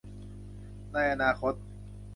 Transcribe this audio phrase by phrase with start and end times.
[0.93, 1.53] ในอนาคต